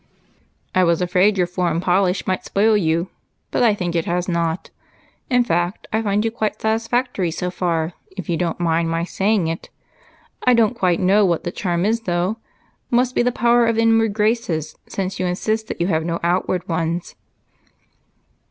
I 0.73 0.83
was 0.83 0.99
afraid 0.99 1.37
your 1.37 1.45
foreign 1.45 1.79
polish 1.79 2.25
might 2.25 2.43
spoil 2.43 2.75
you, 2.75 3.11
but 3.51 3.61
I 3.61 3.75
think 3.75 3.95
it 3.95 4.05
has 4.05 4.27
not. 4.27 4.71
In 5.29 5.43
fact, 5.43 5.85
I 5.93 6.01
find 6.01 6.25
you 6.25 6.31
quite 6.31 6.59
satisfactory 6.59 7.29
so 7.29 7.51
far, 7.51 7.93
if 8.17 8.27
you 8.27 8.35
don't 8.35 8.59
mind 8.59 8.89
my 8.89 9.03
saying 9.03 9.45
it. 9.45 9.69
I 10.43 10.55
don't 10.55 10.73
quite 10.73 10.99
know 10.99 11.23
what 11.23 11.43
the 11.43 11.51
charm 11.51 11.85
is, 11.85 11.99
though. 11.99 12.37
Must 12.89 13.13
be 13.13 13.21
the 13.21 13.31
power 13.31 13.67
of 13.67 13.77
inward 13.77 14.13
graces, 14.13 14.75
since 14.87 15.19
you 15.19 15.27
insist 15.27 15.67
that 15.67 15.79
you 15.79 15.85
have 15.85 16.03
no 16.03 16.19
outer 16.23 16.61
ones." 16.67 17.13